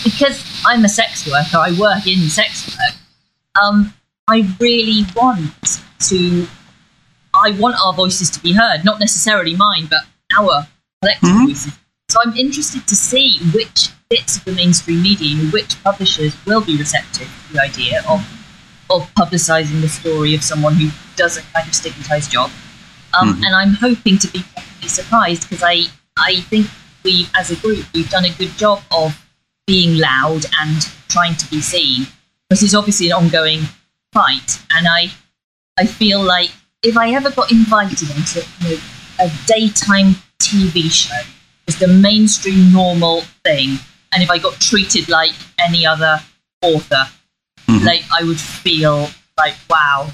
[0.02, 1.58] because I'm a sex worker.
[1.58, 2.96] I work in sex work.
[3.62, 3.92] Um,
[4.28, 6.46] I really want to
[7.42, 10.00] I want our voices to be heard, not necessarily mine, but
[10.38, 10.66] our
[11.00, 11.46] collective mm-hmm.
[11.46, 11.78] voices.
[12.08, 16.76] So I'm interested to see which bits of the mainstream media which publishers will be
[16.76, 18.20] receptive to the idea of
[18.90, 22.50] of publicising the story of someone who does a kind of stigmatized job.
[23.18, 23.44] Um, mm-hmm.
[23.44, 24.42] And I'm hoping to be
[24.88, 25.84] surprised because I
[26.18, 26.66] I think
[27.04, 29.16] we, as a group, we've done a good job of
[29.66, 32.06] being loud and trying to be seen.
[32.48, 33.60] Because it's obviously an ongoing
[34.12, 35.12] fight, and I
[35.78, 36.50] I feel like
[36.82, 38.82] if I ever got invited onto you know,
[39.20, 41.28] a daytime TV show,
[41.68, 43.78] as the mainstream normal thing,
[44.12, 46.20] and if I got treated like any other
[46.62, 47.04] author,
[47.66, 47.86] mm-hmm.
[47.86, 50.10] like I would feel like, wow,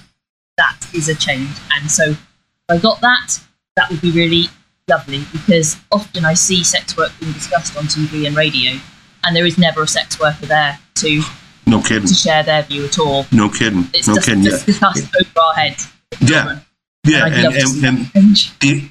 [0.56, 1.50] that is a change.
[1.72, 2.18] And so if
[2.68, 3.38] I got that,
[3.76, 4.44] that would be really
[4.88, 8.78] lovely because often I see sex work being discussed on TV and radio,
[9.24, 11.22] and there is never a sex worker there to
[11.66, 13.26] no kidding to share their view at all.
[13.32, 13.88] No kidding.
[13.94, 14.44] It's no just, kidding.
[14.44, 15.92] Just discussed over our heads.
[16.20, 16.60] Yeah.
[17.04, 17.26] Yeah.
[17.26, 18.88] And, and, and, and the,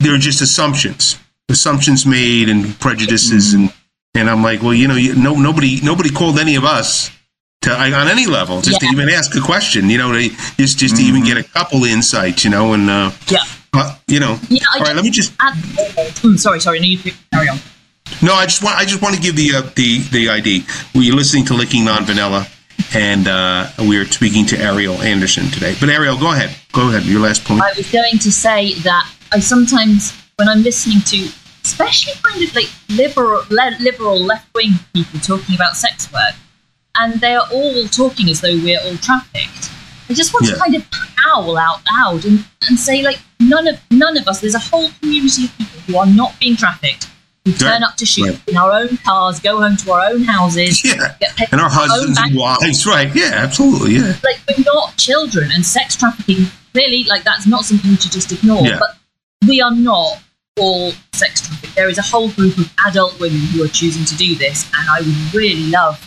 [0.00, 1.18] they're just assumptions,
[1.48, 3.54] assumptions made and prejudices.
[3.54, 3.64] Mm-hmm.
[3.64, 3.74] And,
[4.14, 7.10] and I'm like, well, you know, you, no, nobody, nobody called any of us
[7.62, 8.90] to, on any level, just yeah.
[8.90, 10.96] to even ask a question, you know, to, just, just mm-hmm.
[10.96, 11.34] to even mm-hmm.
[11.34, 13.38] get a couple insights, you know, and, uh, yeah.
[13.74, 15.34] Uh, you know, yeah, all right, let me just.
[15.40, 16.80] Add, mm, sorry, sorry.
[16.80, 16.98] No, you
[17.30, 17.58] carry on.
[18.22, 20.64] No, I just want I just want to give the uh, the the ID.
[20.94, 22.46] We're listening to Licking Non Vanilla
[22.94, 25.74] and uh, we are speaking to Ariel Anderssen today.
[25.78, 26.56] But Ariel, go ahead.
[26.72, 27.04] Go ahead.
[27.04, 27.62] Your last point.
[27.62, 31.28] I was going to say that I sometimes, when I'm listening to,
[31.64, 36.34] especially kind of like liberal, le- liberal left wing people talking about sex work,
[36.96, 39.70] and they are all talking as though we're all trafficked.
[40.08, 40.54] I just want yeah.
[40.54, 44.40] to kind of howl out loud and, and say like none of none of us.
[44.40, 47.08] There's a whole community of people who are not being trafficked
[47.44, 48.48] we turn up to shoot right.
[48.48, 51.16] in our own cars, go home to our own houses, yeah.
[51.50, 53.14] and our husbands and wives, right?
[53.14, 54.14] Yeah, absolutely, yeah.
[54.22, 58.66] Like we're not children, and sex trafficking clearly, like that's not something to just ignore.
[58.66, 58.78] Yeah.
[58.78, 58.96] But
[59.48, 60.22] we are not
[60.58, 61.74] all sex trafficked.
[61.74, 64.88] There is a whole group of adult women who are choosing to do this, and
[64.90, 66.04] I would really love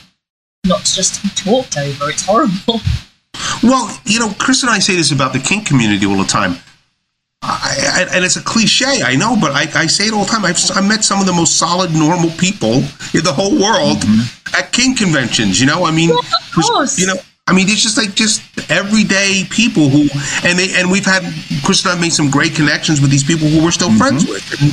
[0.65, 2.09] not to just to be talked over.
[2.09, 2.81] It's horrible.
[3.63, 6.55] Well, you know, Chris and I say this about the kink community all the time
[7.43, 10.29] I, I, and it's a cliche, I know, but I, I say it all the
[10.29, 10.45] time.
[10.45, 12.73] I've I met some of the most solid, normal people
[13.13, 14.55] in the whole world mm-hmm.
[14.55, 15.59] at Kink conventions.
[15.59, 17.15] You know, I mean, yeah, you know,
[17.47, 20.07] I mean, it's just like just everyday people who,
[20.47, 21.23] and they, and we've had
[21.65, 23.97] Chris and I've made some great connections with these people who we're still mm-hmm.
[23.97, 24.45] friends with.
[24.61, 24.71] And,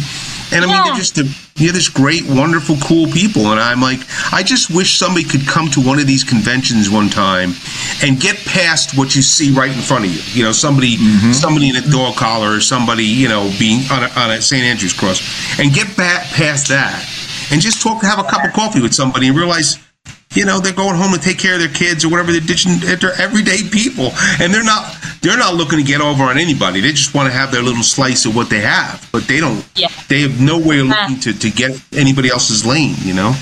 [0.52, 1.16] and I mean, they're just
[1.58, 3.50] you're this great, wonderful, cool people.
[3.50, 4.00] And I'm like,
[4.32, 7.52] I just wish somebody could come to one of these conventions one time
[8.02, 10.20] and get past what you see right in front of you.
[10.38, 11.32] You know, somebody, mm-hmm.
[11.32, 14.62] somebody in a dog collar, or somebody, you know, being on a, on a St.
[14.62, 15.20] Andrew's cross,
[15.58, 17.02] and get back past that,
[17.50, 19.78] and just talk, have a cup of coffee with somebody, and realize
[20.38, 22.78] you know they're going home to take care of their kids or whatever they're ditching
[22.78, 26.92] they're everyday people and they're not they're not looking to get over on anybody they
[26.92, 29.88] just want to have their little slice of what they have but they don't yeah.
[30.08, 33.34] they have no way of looking to, to get anybody else's lane you know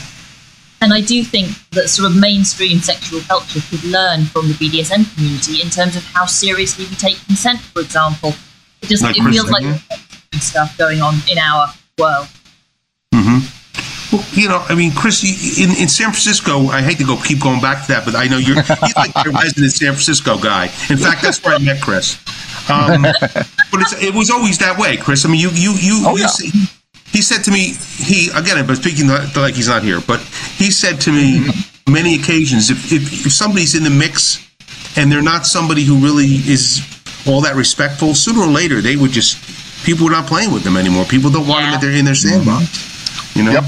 [0.80, 5.12] and I do think that sort of mainstream sexual culture could learn from the BDSM
[5.14, 8.34] community in terms of how seriously we take consent, for example.
[8.82, 9.64] It just like it feels like
[10.34, 12.28] stuff going on in our world.
[13.14, 13.55] Mm-hmm.
[14.32, 15.22] You know, I mean, Chris,
[15.58, 18.26] in, in San Francisco, I hate to go keep going back to that, but I
[18.26, 20.64] know you're he's like a resident San Francisco guy.
[20.90, 22.18] In fact, that's where I met Chris.
[22.68, 23.02] Um,
[23.70, 25.24] but it was always that way, Chris.
[25.24, 26.26] I mean, you you you, oh, you yeah.
[26.26, 26.50] see,
[27.12, 30.20] he said to me, he again, but speaking like he's not here, but
[30.56, 31.92] he said to me mm-hmm.
[31.92, 34.44] many occasions, if, if if somebody's in the mix
[34.96, 36.82] and they're not somebody who really is
[37.26, 39.38] all that respectful, sooner or later they would just
[39.84, 41.04] people are not playing with them anymore.
[41.04, 41.78] People don't want yeah.
[41.78, 42.64] them in their sandbox.
[42.64, 43.38] Mm-hmm.
[43.38, 43.52] You know?
[43.52, 43.64] Yep.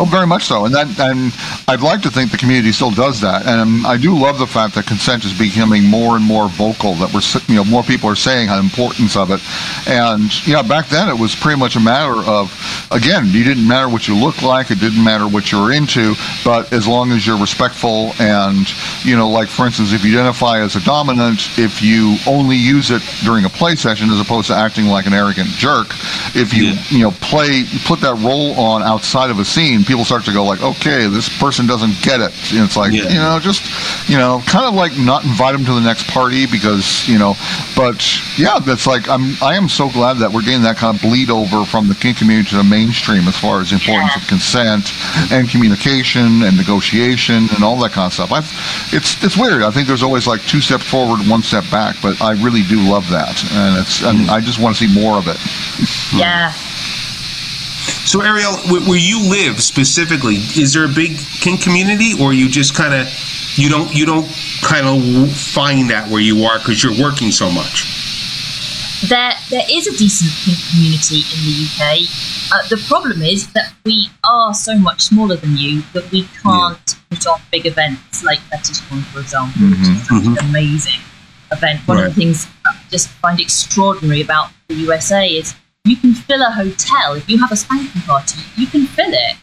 [0.00, 1.30] Oh, very much so, and that, and
[1.68, 4.74] I'd like to think the community still does that, and I do love the fact
[4.76, 6.94] that consent is becoming more and more vocal.
[6.94, 7.20] That we're,
[7.52, 9.42] you know, more people are saying how importance of it,
[9.86, 12.48] and yeah, back then it was pretty much a matter of,
[12.90, 16.14] again, you didn't matter what you looked like, it didn't matter what you were into,
[16.46, 18.72] but as long as you're respectful and,
[19.04, 22.90] you know, like for instance, if you identify as a dominant, if you only use
[22.90, 25.88] it during a play session as opposed to acting like an arrogant jerk,
[26.34, 26.82] if you, yeah.
[26.88, 30.44] you know, play, put that role on outside of a scene people start to go
[30.44, 32.30] like, okay, this person doesn't get it.
[32.54, 33.10] And it's like, yeah.
[33.10, 33.66] you know, just,
[34.08, 37.34] you know, kind of like not invite them to the next party because, you know,
[37.74, 37.98] but
[38.38, 41.28] yeah, that's like, I'm, I am so glad that we're getting that kind of bleed
[41.28, 44.22] over from the kink community to the mainstream as far as the importance yeah.
[44.22, 44.94] of consent
[45.32, 48.30] and communication and negotiation and all that kind of stuff.
[48.30, 48.38] i
[48.94, 49.62] it's, it's weird.
[49.62, 52.78] I think there's always like two steps forward, one step back, but I really do
[52.78, 53.42] love that.
[53.50, 54.30] And it's, and hmm.
[54.30, 55.42] I just want to see more of it.
[56.14, 56.54] Yeah.
[58.10, 62.74] So, Ariel, where you live specifically, is there a big kink community, or you just
[62.74, 63.06] kind of
[63.54, 64.26] you don't you don't
[64.62, 67.86] kind of find that where you are because you're working so much?
[69.08, 71.82] There, there is a decent kink community in the UK.
[72.50, 76.82] Uh, the problem is that we are so much smaller than you that we can't
[76.84, 77.16] yeah.
[77.16, 79.70] put on big events like FetishCon, for example, mm-hmm.
[79.70, 80.36] which is mm-hmm.
[80.36, 81.00] an amazing
[81.52, 81.86] event.
[81.86, 82.06] One right.
[82.08, 86.50] of the things I just find extraordinary about the USA is you can fill a
[86.50, 87.14] hotel.
[87.14, 89.36] If you have a spanking party, you can fill it.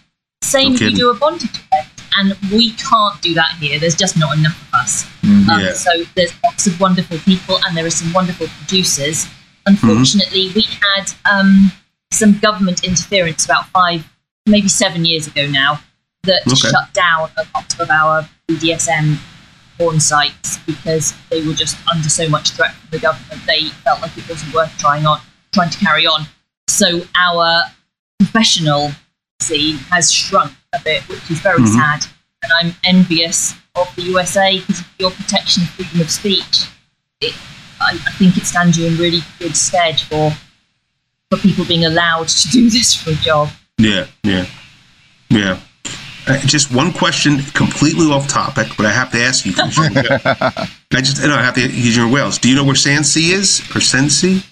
[0.43, 1.87] Same if you do a bondage event.
[2.19, 3.79] And we can't do that here.
[3.79, 5.05] There's just not enough of us.
[5.21, 5.73] Mm, um, yeah.
[5.73, 9.27] So there's lots of wonderful people and there are some wonderful producers.
[9.67, 10.55] Unfortunately, mm-hmm.
[10.55, 11.71] we had um,
[12.11, 14.07] some government interference about five,
[14.47, 15.79] maybe seven years ago now
[16.23, 16.55] that okay.
[16.55, 19.17] shut down a lot of our BDSM
[19.77, 23.41] porn sites because they were just under so much threat from the government.
[23.45, 25.19] They felt like it wasn't worth trying on
[25.53, 26.25] trying to carry on.
[26.67, 27.63] So our
[28.19, 28.91] professional
[29.41, 31.79] scene has shrunk a bit, which is very mm-hmm.
[31.79, 32.05] sad.
[32.43, 36.67] And I'm envious of the USA because of your protection of freedom of speech.
[37.21, 37.33] It,
[37.79, 40.31] I, I, think it stands you in really good stead for
[41.29, 43.49] for people being allowed to do this for a job.
[43.77, 44.45] Yeah, yeah,
[45.29, 45.59] yeah.
[46.27, 49.53] Uh, just one question, completely off topic, but I have to ask you.
[49.57, 51.61] I just, no, I have to.
[51.61, 52.37] Because you're in Wales.
[52.37, 54.43] Do you know where Sancy is or Sensi?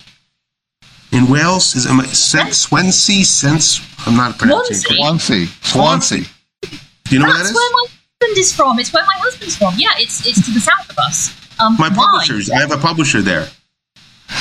[1.11, 1.75] In Wales.
[1.75, 3.23] Is it Swansea?
[3.23, 3.81] Sense?
[4.07, 4.97] I'm not pronouncing it.
[4.97, 5.47] Swansea.
[5.61, 6.23] Swansea.
[6.61, 7.55] Do you know That's where that is?
[7.55, 7.87] where my
[8.21, 8.79] husband is from.
[8.79, 9.73] It's where my husband's from.
[9.77, 11.35] Yeah, it's it's to the south of us.
[11.59, 12.49] Um, my publishers.
[12.49, 13.47] I have a publisher there.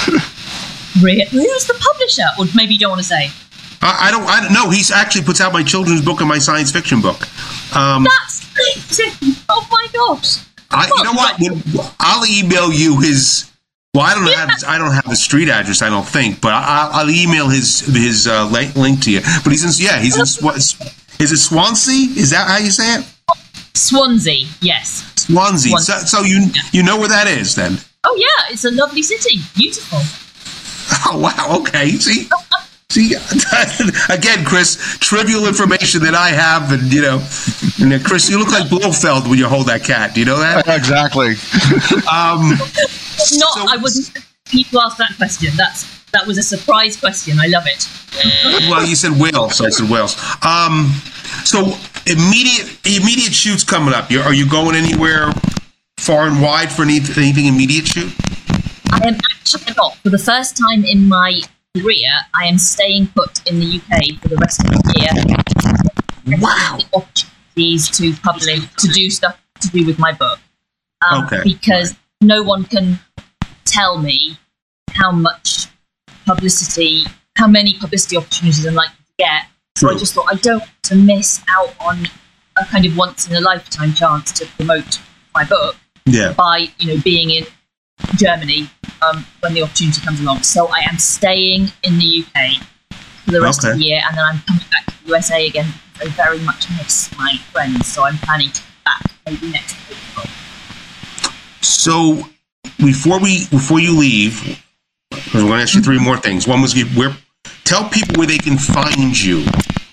[1.02, 1.24] Really?
[1.24, 2.22] Who's the publisher?
[2.38, 3.28] Or maybe you don't want to say.
[3.82, 4.22] I, I don't.
[4.28, 4.70] I don't know.
[4.70, 7.20] He actually puts out my children's book and my science fiction book.
[7.76, 9.34] Um, That's amazing.
[9.48, 10.38] Oh my gosh.
[10.70, 11.94] I, you know what?
[12.00, 13.50] I'll email you his
[13.94, 15.80] well, I don't have his, I don't have the street address.
[15.80, 19.20] I don't think, but I'll, I'll email his his uh, link to you.
[19.42, 20.26] But he's in yeah he's in
[21.20, 22.10] is it Swansea?
[22.18, 23.06] Is that how you say it?
[23.74, 25.10] Swansea, yes.
[25.16, 25.70] Swansea.
[25.70, 25.94] Swansea.
[26.06, 27.78] So, so you you know where that is then?
[28.04, 29.38] Oh yeah, it's a lovely city.
[29.54, 30.00] Beautiful.
[31.06, 31.58] Oh wow.
[31.60, 31.90] Okay.
[31.92, 32.28] See.
[32.90, 33.14] See,
[34.08, 37.26] again, Chris, trivial information that I have, and you know,
[37.80, 40.14] and Chris, you look like Blofeld when you hold that cat.
[40.14, 40.68] Do you know that?
[40.68, 41.34] Exactly.
[42.12, 42.52] um,
[43.38, 43.54] not.
[43.54, 44.10] So, I wouldn't
[44.52, 45.50] need to ask that question.
[45.56, 47.38] That's that was a surprise question.
[47.40, 47.88] I love it.
[48.70, 50.16] well, you said Wales, so I said Wales.
[50.42, 50.90] Um,
[51.44, 51.74] so
[52.06, 54.10] immediate immediate shoots coming up.
[54.10, 55.32] You're, are you going anywhere
[55.98, 58.12] far and wide for any, anything immediate shoot?
[58.92, 59.96] I am actually not.
[59.96, 61.40] For the first time in my
[61.76, 66.38] career, I am staying put in the UK for the rest of the year.
[66.38, 66.78] Wow.
[66.94, 70.38] Opportunities to publish, to do stuff to do with my book.
[71.10, 71.40] Um, Okay.
[71.42, 72.98] Because no one can
[73.74, 74.38] tell me
[74.92, 75.66] how much
[76.26, 77.04] publicity,
[77.36, 79.42] how many publicity opportunities I'm likely to get.
[79.76, 82.06] So I just thought I don't want to miss out on
[82.56, 85.00] a kind of once in a lifetime chance to promote
[85.34, 85.74] my book
[86.06, 86.32] Yeah.
[86.32, 87.44] by you know being in
[88.16, 88.70] Germany
[89.02, 90.42] um, when the opportunity comes along.
[90.42, 92.62] So I am staying in the UK
[93.24, 95.66] for the rest of the year, and then I'm coming back to the USA again
[95.92, 97.88] because I very much miss my friends.
[97.88, 100.26] So I'm planning to be back maybe next April.
[101.62, 102.28] So
[102.78, 104.60] before we before you leave,
[105.10, 106.46] because we're going to ask you three more things.
[106.46, 107.16] One was give- where
[107.64, 109.44] tell people where they can find you.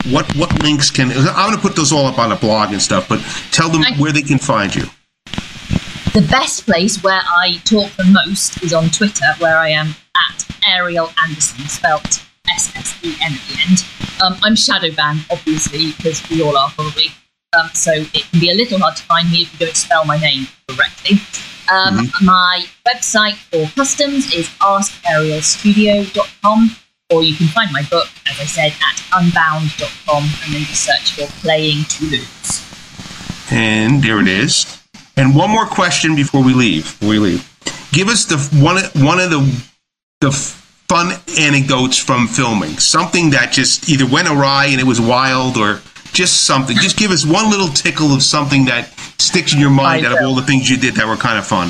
[0.09, 2.81] What what links can I'm going to put those all up on a blog and
[2.81, 4.85] stuff, but tell them where they can find you.
[6.13, 10.45] The best place where I talk the most is on Twitter, where I am at
[10.67, 13.85] Ariel Anderssen, spelt S S E N at the end.
[14.21, 17.07] Um, I'm shadow banned, obviously, because we all are probably.
[17.57, 20.03] Um, so it can be a little hard to find me if you don't spell
[20.05, 21.19] my name correctly.
[21.71, 26.75] Um, My website for customs is askarielstudio.com,
[27.09, 31.13] or you can find my book, as I said, at unbound.com, and then just search
[31.13, 32.61] for Playing to Lose.
[33.49, 34.65] And there it is.
[35.15, 36.83] And one more question before we leave.
[36.83, 37.47] Before we leave,
[37.93, 39.41] give us the one one of the
[40.19, 42.77] the fun anecdotes from filming.
[42.79, 45.79] Something that just either went awry and it was wild, or
[46.11, 46.75] just something.
[46.77, 48.89] Just give us one little tickle of something that
[49.21, 51.37] sticks in your mind I out of all the things you did that were kind
[51.37, 51.69] of fun.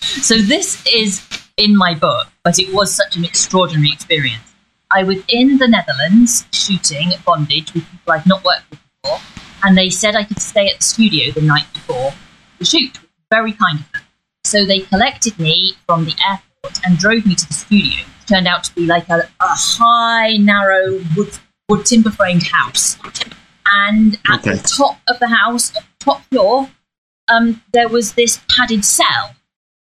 [0.00, 1.22] So this is
[1.56, 4.54] in my book, but it was such an extraordinary experience.
[4.90, 9.18] I was in the Netherlands shooting bondage with people I've not worked with before,
[9.62, 12.12] and they said I could stay at the studio the night before
[12.58, 12.98] the shoot.
[13.30, 14.02] Very kind of them.
[14.44, 18.00] So they collected me from the airport and drove me to the studio.
[18.00, 22.98] It turned out to be like a, a high, narrow wood, wood timber framed house.
[23.74, 24.56] And at Okay.
[24.56, 25.72] the top of the house,
[26.02, 26.70] top floor,
[27.28, 29.34] um, there was this padded cell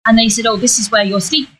[0.05, 1.57] and they said, "Oh, this is where you're sleeping."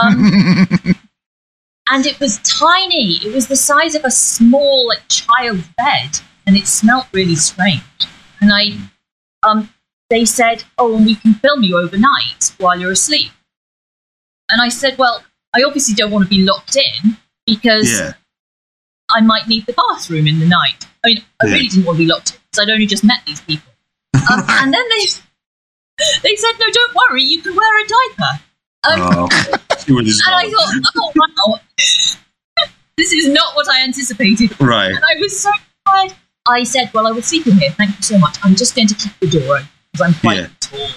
[0.00, 0.32] Um,
[1.90, 3.16] and it was tiny.
[3.24, 7.82] It was the size of a small like child's bed, and it smelt really strange.
[8.40, 8.76] And I,
[9.42, 9.68] um,
[10.10, 13.30] they said, "Oh, and we can film you overnight while you're asleep."
[14.50, 15.22] And I said, "Well,
[15.54, 17.16] I obviously don't want to be locked in
[17.46, 18.12] because Yeah.
[19.10, 20.86] I might need the bathroom in the night.
[21.04, 23.18] I mean, I really didn't want to be locked in because I'd only just met
[23.26, 23.70] these people.
[24.30, 25.04] Um, and then they
[26.22, 28.44] they said, "No, don't worry, you can wear a diaper."
[28.84, 29.28] Um, Oh,
[29.86, 31.60] and I thought, "Oh wow,
[32.96, 34.86] this is not what I anticipated." Right.
[34.94, 35.50] And I was so
[35.86, 36.14] tired.
[36.48, 37.70] I said, "Well, I will sleep in here.
[37.72, 38.38] Thank you so much.
[38.42, 40.46] I'm just going to keep the door open because I'm quite Yeah.
[40.60, 40.88] tall."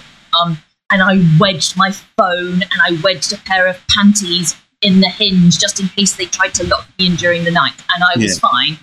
[0.42, 0.58] Um,
[0.90, 5.58] and I wedged my phone and I wedged a pair of panties in the hinge
[5.60, 7.74] just in case they tried to lock me in during the night.
[7.94, 8.50] And I was Yeah.
[8.50, 8.80] fine.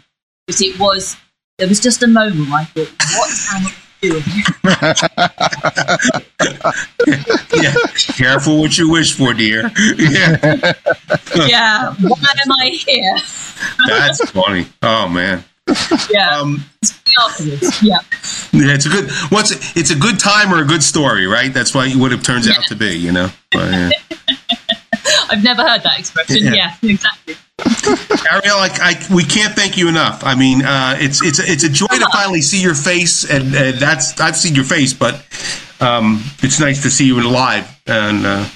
[0.46, 1.16] But it was
[1.58, 4.22] there was just a moment where I thought, "What am I doing?"
[7.62, 7.72] Yeah.
[8.16, 9.70] Careful what you wish for, dear.
[9.96, 10.36] Yeah.
[11.36, 13.16] yeah, why am I here?
[13.86, 14.66] That's funny.
[14.82, 15.44] Oh man.
[16.10, 16.64] Yeah, Um.
[17.80, 17.98] Yeah,
[18.52, 19.10] yeah, it's a good.
[19.30, 19.58] What's it?
[19.76, 21.54] It's a good time or a good story, right?
[21.54, 22.96] That's why what it turns out to be.
[22.96, 23.30] You know.
[23.52, 23.90] But, yeah.
[25.30, 26.44] I've never heard that expression.
[26.44, 26.74] Yeah.
[26.82, 27.36] Yeah, exactly.
[28.30, 30.22] Ariel, I, I, we can't thank you enough.
[30.24, 33.54] I mean, uh, it's it's a, it's a joy to finally see your face, and
[33.54, 35.14] uh, that's I've seen your face, but
[35.80, 37.68] um, it's nice to see you in live.
[37.86, 38.48] And uh,